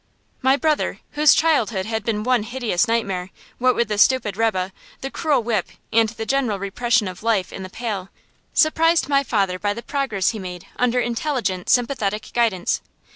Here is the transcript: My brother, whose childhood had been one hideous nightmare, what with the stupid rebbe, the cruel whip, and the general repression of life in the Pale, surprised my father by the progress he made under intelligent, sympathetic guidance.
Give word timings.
My 0.41 0.57
brother, 0.57 0.99
whose 1.11 1.35
childhood 1.35 1.85
had 1.85 2.03
been 2.03 2.23
one 2.23 2.41
hideous 2.41 2.87
nightmare, 2.87 3.29
what 3.59 3.75
with 3.75 3.87
the 3.87 3.99
stupid 3.99 4.35
rebbe, 4.35 4.73
the 5.01 5.11
cruel 5.11 5.43
whip, 5.43 5.67
and 5.93 6.09
the 6.09 6.25
general 6.25 6.57
repression 6.57 7.07
of 7.07 7.21
life 7.21 7.53
in 7.53 7.61
the 7.61 7.69
Pale, 7.69 8.09
surprised 8.51 9.07
my 9.07 9.21
father 9.23 9.59
by 9.59 9.75
the 9.75 9.83
progress 9.83 10.31
he 10.31 10.39
made 10.39 10.65
under 10.77 10.99
intelligent, 10.99 11.69
sympathetic 11.69 12.29
guidance. 12.33 12.81